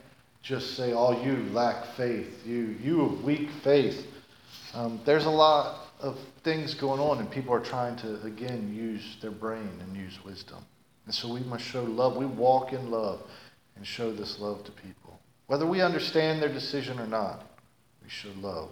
just 0.44 0.76
say, 0.76 0.92
"Oh, 0.92 1.20
you 1.24 1.50
lack 1.52 1.96
faith. 1.96 2.46
You, 2.46 2.76
you 2.80 3.02
of 3.02 3.24
weak 3.24 3.50
faith." 3.64 4.06
Um, 4.74 5.00
there's 5.04 5.24
a 5.24 5.30
lot 5.30 5.88
of 6.00 6.18
things 6.42 6.74
going 6.74 7.00
on, 7.00 7.18
and 7.18 7.30
people 7.30 7.54
are 7.54 7.60
trying 7.60 7.96
to, 7.96 8.20
again, 8.22 8.74
use 8.74 9.16
their 9.22 9.30
brain 9.30 9.70
and 9.80 9.96
use 9.96 10.22
wisdom. 10.24 10.58
And 11.06 11.14
so 11.14 11.32
we 11.32 11.40
must 11.40 11.64
show 11.64 11.82
love. 11.82 12.16
We 12.16 12.26
walk 12.26 12.72
in 12.72 12.90
love 12.90 13.22
and 13.76 13.86
show 13.86 14.12
this 14.12 14.38
love 14.38 14.64
to 14.64 14.72
people. 14.72 15.18
Whether 15.46 15.66
we 15.66 15.80
understand 15.80 16.42
their 16.42 16.52
decision 16.52 16.98
or 16.98 17.06
not, 17.06 17.44
we 18.02 18.08
show 18.08 18.30
love. 18.40 18.70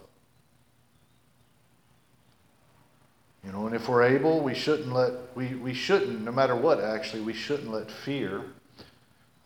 You 3.43 3.51
know, 3.51 3.67
and 3.67 3.75
if 3.75 3.89
we're 3.89 4.03
able, 4.03 4.41
we 4.41 4.53
shouldn't 4.53 4.93
let, 4.93 5.13
we, 5.35 5.55
we 5.55 5.73
shouldn't, 5.73 6.21
no 6.21 6.31
matter 6.31 6.55
what, 6.55 6.79
actually, 6.79 7.21
we 7.21 7.33
shouldn't 7.33 7.69
let 7.69 7.91
fear 7.91 8.41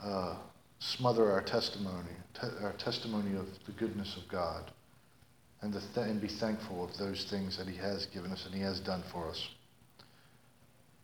uh, 0.03 0.35
smother 0.79 1.31
our 1.31 1.41
testimony, 1.41 2.09
te- 2.33 2.63
our 2.63 2.73
testimony 2.73 3.35
of 3.37 3.47
the 3.65 3.71
goodness 3.73 4.15
of 4.17 4.27
God 4.27 4.71
and, 5.61 5.73
th- 5.73 5.83
and 6.07 6.21
be 6.21 6.27
thankful 6.27 6.83
of 6.83 6.95
those 6.97 7.25
things 7.25 7.57
that 7.57 7.67
He 7.67 7.77
has 7.77 8.05
given 8.07 8.31
us 8.31 8.45
and 8.45 8.53
He 8.53 8.61
has 8.61 8.79
done 8.79 9.03
for 9.11 9.27
us. 9.29 9.49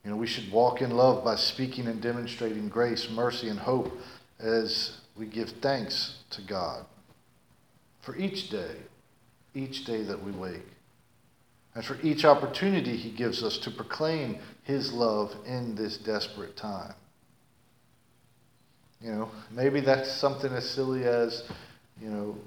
You 0.03 0.12
know, 0.12 0.18
we 0.18 0.27
should 0.27 0.51
walk 0.51 0.82
in 0.82 0.92
love 0.92 1.24
by 1.24 1.36
speaking 1.38 1.88
and 1.88 2.01
demonstrating 2.01 2.70
grace, 2.70 3.10
mercy, 3.10 3.48
and 3.50 3.60
hope 3.60 3.92
as 4.39 4.98
we 5.18 5.25
give 5.25 5.50
thanks 5.62 6.18
to 6.32 6.42
God 6.42 6.86
for 8.01 8.15
each 8.18 8.50
day, 8.50 8.75
each 9.53 9.86
day 9.86 10.03
that 10.03 10.22
we 10.22 10.32
wake. 10.32 10.68
and 11.75 11.84
for 11.84 11.98
each 12.03 12.25
opportunity 12.25 12.96
He 12.98 13.10
gives 13.12 13.44
us 13.44 13.58
to 13.60 13.72
proclaim 13.72 14.38
His 14.63 14.92
love 14.94 15.34
in 15.46 15.74
this 15.75 15.98
desperate 15.98 16.56
time. 16.58 16.94
You 19.03 19.12
know, 19.12 19.31
maybe 19.51 19.81
that's 19.81 20.10
something 20.10 20.53
as 20.53 20.69
silly 20.69 21.03
as, 21.03 21.43
you 22.01 22.10
know, 22.10 22.38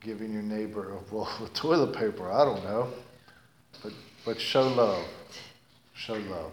giving 0.00 0.32
your 0.32 0.42
neighbor 0.42 0.94
a 0.94 1.14
roll 1.14 1.28
of 1.40 1.52
toilet 1.54 1.94
paper. 1.94 2.32
I 2.32 2.46
don't 2.46 2.64
know. 2.64 2.88
But, 3.82 3.92
but 4.24 4.40
show 4.40 4.68
love. 4.68 5.04
Show 5.94 6.14
love. 6.14 6.52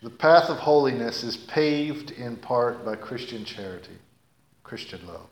The 0.00 0.10
path 0.10 0.48
of 0.48 0.58
holiness 0.58 1.24
is 1.24 1.36
paved 1.36 2.12
in 2.12 2.36
part 2.36 2.84
by 2.84 2.94
Christian 2.94 3.44
charity, 3.44 3.98
Christian 4.62 5.04
love. 5.08 5.26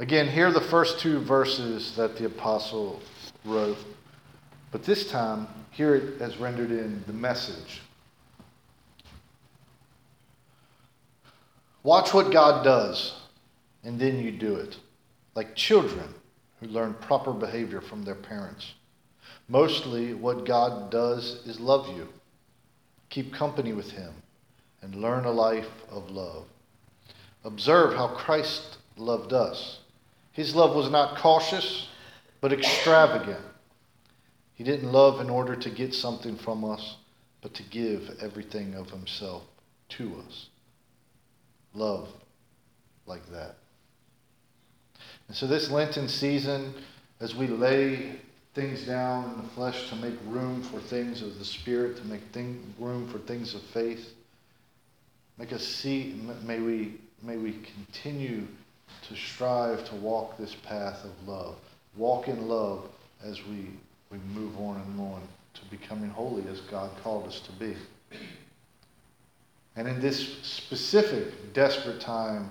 Again, 0.00 0.26
here 0.26 0.48
are 0.48 0.52
the 0.52 0.60
first 0.60 0.98
two 0.98 1.20
verses 1.20 1.94
that 1.94 2.16
the 2.18 2.26
apostle 2.26 3.00
wrote, 3.44 3.78
but 4.72 4.82
this 4.82 5.08
time, 5.08 5.46
here 5.76 5.94
it 5.94 6.18
has 6.18 6.38
rendered 6.38 6.70
in 6.70 7.04
the 7.06 7.12
message. 7.12 7.82
Watch 11.82 12.14
what 12.14 12.32
God 12.32 12.64
does, 12.64 13.12
and 13.84 14.00
then 14.00 14.18
you 14.18 14.32
do 14.32 14.56
it, 14.56 14.78
like 15.34 15.54
children 15.54 16.14
who 16.60 16.68
learn 16.68 16.94
proper 16.94 17.34
behavior 17.34 17.82
from 17.82 18.04
their 18.04 18.14
parents. 18.14 18.72
Mostly, 19.48 20.14
what 20.14 20.46
God 20.46 20.90
does 20.90 21.46
is 21.46 21.60
love 21.60 21.94
you, 21.94 22.08
keep 23.10 23.34
company 23.34 23.74
with 23.74 23.90
Him, 23.90 24.14
and 24.80 24.94
learn 24.94 25.26
a 25.26 25.30
life 25.30 25.68
of 25.90 26.10
love. 26.10 26.46
Observe 27.44 27.94
how 27.94 28.08
Christ 28.08 28.78
loved 28.96 29.34
us. 29.34 29.80
His 30.32 30.54
love 30.54 30.74
was 30.74 30.90
not 30.90 31.18
cautious, 31.18 31.86
but 32.40 32.54
extravagant. 32.54 33.44
He 34.56 34.64
didn't 34.64 34.90
love 34.90 35.20
in 35.20 35.30
order 35.30 35.54
to 35.54 35.70
get 35.70 35.94
something 35.94 36.36
from 36.36 36.64
us, 36.64 36.96
but 37.42 37.54
to 37.54 37.62
give 37.62 38.18
everything 38.20 38.74
of 38.74 38.90
Himself 38.90 39.44
to 39.90 40.22
us. 40.26 40.48
Love 41.74 42.08
like 43.06 43.30
that. 43.30 43.56
And 45.28 45.36
so, 45.36 45.46
this 45.46 45.70
Lenten 45.70 46.08
season, 46.08 46.74
as 47.20 47.34
we 47.34 47.46
lay 47.46 48.12
things 48.54 48.86
down 48.86 49.24
in 49.24 49.42
the 49.42 49.48
flesh 49.50 49.90
to 49.90 49.96
make 49.96 50.14
room 50.26 50.62
for 50.62 50.80
things 50.80 51.20
of 51.20 51.38
the 51.38 51.44
Spirit, 51.44 51.96
to 51.98 52.04
make 52.06 52.22
thing, 52.32 52.74
room 52.78 53.06
for 53.08 53.18
things 53.18 53.54
of 53.54 53.60
faith, 53.62 54.14
make 55.36 55.52
us 55.52 55.66
see, 55.66 56.18
may 56.42 56.60
we, 56.60 56.94
may 57.22 57.36
we 57.36 57.60
continue 57.76 58.46
to 59.08 59.14
strive 59.14 59.86
to 59.90 59.94
walk 59.96 60.38
this 60.38 60.54
path 60.54 61.04
of 61.04 61.28
love. 61.28 61.56
Walk 61.96 62.28
in 62.28 62.48
love 62.48 62.88
as 63.22 63.44
we, 63.44 63.68
we 64.16 64.40
move 64.40 64.58
on 64.58 64.76
and 64.76 65.00
on 65.00 65.22
to 65.54 65.64
becoming 65.70 66.10
holy 66.10 66.44
as 66.48 66.60
God 66.60 66.90
called 67.02 67.26
us 67.26 67.40
to 67.40 67.52
be. 67.52 67.74
And 69.76 69.86
in 69.86 70.00
this 70.00 70.42
specific 70.42 71.52
desperate 71.52 72.00
time 72.00 72.50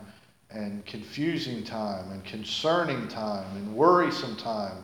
and 0.51 0.85
confusing 0.85 1.63
time 1.63 2.11
and 2.11 2.23
concerning 2.23 3.07
time 3.07 3.57
and 3.57 3.75
worrisome 3.75 4.35
time, 4.37 4.83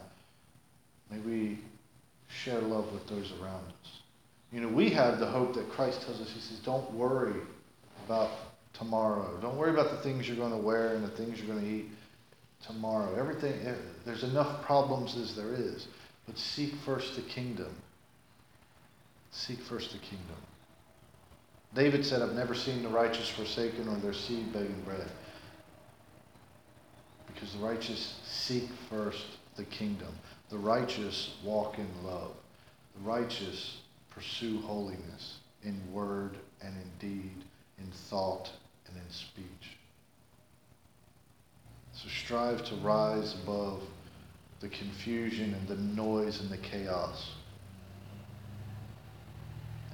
may 1.12 1.20
we 1.20 1.60
share 2.28 2.60
love 2.62 2.92
with 2.92 3.08
those 3.08 3.32
around 3.42 3.66
us. 3.66 4.00
You 4.52 4.62
know, 4.62 4.68
we 4.68 4.90
have 4.90 5.20
the 5.20 5.28
hope 5.28 5.54
that 5.56 5.70
Christ 5.70 6.02
tells 6.02 6.20
us, 6.20 6.32
He 6.32 6.40
says, 6.40 6.60
don't 6.60 6.92
worry 6.94 7.40
about 8.06 8.32
tomorrow. 8.74 9.38
Don't 9.42 9.58
worry 9.58 9.70
about 9.70 9.92
the 9.92 9.98
things 9.98 10.28
you're 10.28 10.38
going 10.38 10.52
to 10.52 10.58
wear 10.58 10.96
and 10.96 11.04
the 11.04 11.10
things 11.10 11.40
you're 11.40 11.54
going 11.54 11.64
to 11.64 11.72
eat 11.72 11.90
tomorrow. 12.66 13.16
Everything, 13.18 13.54
eh, 13.66 13.76
there's 14.06 14.24
enough 14.24 14.64
problems 14.64 15.16
as 15.16 15.36
there 15.36 15.54
is. 15.54 15.88
But 16.32 16.40
seek 16.40 16.74
first 16.86 17.18
the 17.18 17.22
kingdom. 17.24 17.76
Seek 19.32 19.60
first 19.60 19.92
the 19.92 19.98
kingdom. 19.98 20.38
David 21.74 22.06
said, 22.06 22.22
I've 22.22 22.36
never 22.36 22.56
seen 22.56 22.84
the 22.84 22.88
righteous 22.88 23.28
forsaken 23.28 23.90
or 23.90 23.98
their 23.98 24.14
seed 24.14 24.54
begging 24.54 24.82
bread. 24.86 25.10
Because 27.28 27.52
the 27.52 27.60
righteous 27.60 28.18
seek 28.24 28.70
first 28.90 29.26
the 29.58 29.66
kingdom. 29.66 30.08
The 30.50 30.58
righteous 30.58 31.36
walk 31.44 31.80
in 31.80 31.90
love. 32.02 32.32
The 32.96 33.02
righteous 33.02 33.80
pursue 34.10 34.62
holiness 34.62 35.40
in 35.64 35.82
word 35.92 36.38
and 36.62 36.74
in 36.78 37.10
deed, 37.10 37.44
in 37.78 37.92
thought 38.10 38.50
and 38.88 38.96
in 38.96 39.12
speech. 39.12 39.76
So 41.92 42.08
strive 42.08 42.64
to 42.64 42.76
rise 42.76 43.36
above 43.44 43.84
the 44.62 44.70
confusion 44.70 45.54
and 45.56 45.68
the 45.68 45.76
noise 45.76 46.40
and 46.40 46.50
the 46.50 46.58
chaos 46.58 47.32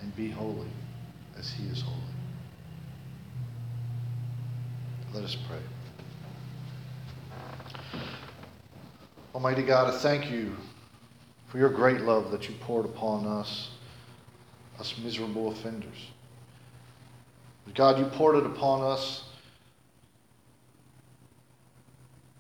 and 0.02 0.16
be 0.16 0.30
holy 0.30 0.68
as 1.38 1.52
he 1.52 1.66
is 1.68 1.82
holy. 1.82 1.98
Let 5.14 5.24
us 5.24 5.38
pray. 5.48 5.60
Almighty 9.34 9.64
God, 9.64 9.94
I 9.94 9.98
thank 9.98 10.30
you 10.30 10.56
for 11.48 11.60
your 11.60 11.70
great 11.70 12.02
love 12.02 12.32
that 12.32 12.50
you 12.50 12.56
poured 12.62 12.86
upon 12.86 13.26
us, 13.26 13.70
us 14.80 14.94
miserable 15.02 15.52
offenders. 15.52 16.12
God, 17.74 18.00
you 18.00 18.06
poured 18.06 18.38
it 18.38 18.46
upon 18.46 18.82
us. 18.82 19.24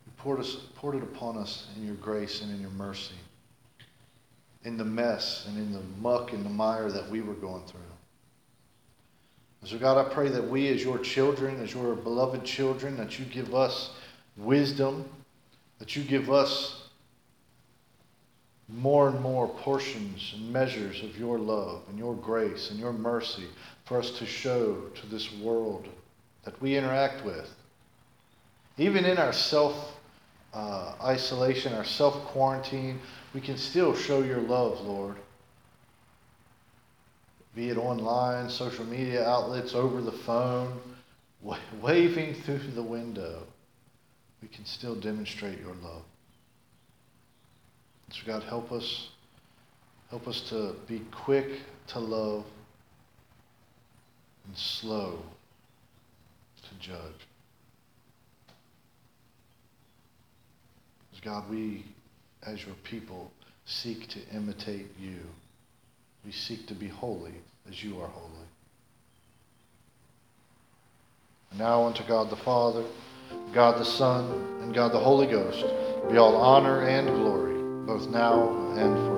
You 0.05 0.06
poured, 0.17 0.39
us, 0.39 0.55
poured 0.75 0.95
it 0.95 1.03
upon 1.03 1.37
us 1.37 1.67
in 1.75 1.85
your 1.85 1.95
grace 1.95 2.41
and 2.41 2.51
in 2.53 2.61
your 2.61 2.71
mercy, 2.71 3.15
in 4.63 4.77
the 4.77 4.85
mess 4.85 5.45
and 5.47 5.57
in 5.57 5.71
the 5.71 5.81
muck 6.01 6.33
and 6.33 6.45
the 6.45 6.49
mire 6.49 6.91
that 6.91 7.09
we 7.09 7.21
were 7.21 7.35
going 7.35 7.63
through. 7.65 7.79
So, 9.65 9.77
God, 9.77 9.97
I 9.97 10.13
pray 10.13 10.29
that 10.29 10.49
we, 10.49 10.69
as 10.69 10.83
your 10.83 10.97
children, 10.97 11.61
as 11.61 11.73
your 11.73 11.95
beloved 11.95 12.45
children, 12.45 12.95
that 12.97 13.19
you 13.19 13.25
give 13.25 13.53
us 13.53 13.91
wisdom, 14.37 15.09
that 15.79 15.95
you 15.95 16.03
give 16.03 16.31
us 16.31 16.87
more 18.69 19.09
and 19.09 19.19
more 19.21 19.47
portions 19.47 20.33
and 20.35 20.51
measures 20.51 21.03
of 21.03 21.17
your 21.17 21.39
love 21.39 21.81
and 21.89 21.97
your 21.97 22.15
grace 22.15 22.69
and 22.69 22.79
your 22.79 22.93
mercy 22.93 23.45
for 23.85 23.99
us 23.99 24.11
to 24.11 24.25
show 24.25 24.75
to 24.95 25.07
this 25.07 25.33
world 25.33 25.87
that 26.43 26.61
we 26.61 26.75
interact 26.75 27.25
with. 27.25 27.49
Even 28.77 29.05
in 29.05 29.17
our 29.17 29.33
self 29.33 29.96
uh, 30.57 30.95
isolation, 31.03 31.73
our 31.73 31.85
self 31.85 32.15
quarantine, 32.25 32.99
we 33.33 33.41
can 33.41 33.57
still 33.57 33.95
show 33.95 34.21
your 34.21 34.41
love, 34.41 34.81
Lord 34.81 35.17
be 37.57 37.69
it 37.69 37.77
online, 37.77 38.51
social 38.51 38.85
media 38.85 39.27
outlets, 39.27 39.73
over 39.73 39.99
the 39.99 40.11
phone, 40.11 40.79
waving 41.81 42.35
through 42.35 42.59
the 42.59 42.83
window, 42.83 43.41
we 44.43 44.47
can 44.47 44.63
still 44.63 44.93
demonstrate 44.93 45.59
your 45.59 45.73
love. 45.81 46.03
So, 48.11 48.19
God, 48.27 48.43
help 48.43 48.71
us. 48.71 49.09
Help 50.11 50.27
us 50.27 50.39
to 50.49 50.73
be 50.87 51.01
quick 51.11 51.61
to 51.87 51.99
love 51.99 52.45
and 54.45 54.55
slow 54.55 55.19
to 56.61 56.75
judge. 56.79 57.27
God, 61.23 61.49
we, 61.49 61.85
as 62.45 62.65
your 62.65 62.75
people, 62.83 63.31
seek 63.65 64.07
to 64.09 64.19
imitate 64.33 64.87
you. 64.99 65.19
We 66.25 66.31
seek 66.31 66.67
to 66.67 66.75
be 66.75 66.87
holy 66.87 67.33
as 67.69 67.83
you 67.83 67.99
are 68.01 68.07
holy. 68.07 68.47
And 71.51 71.59
now 71.59 71.83
unto 71.85 72.05
God 72.07 72.29
the 72.29 72.35
Father, 72.35 72.83
God 73.53 73.79
the 73.79 73.85
Son, 73.85 74.31
and 74.61 74.73
God 74.73 74.91
the 74.91 74.99
Holy 74.99 75.27
Ghost 75.27 75.65
be 76.09 76.17
all 76.17 76.35
honor 76.35 76.81
and 76.81 77.07
glory, 77.07 77.61
both 77.85 78.09
now 78.09 78.49
and 78.77 78.95
forever. 78.95 79.16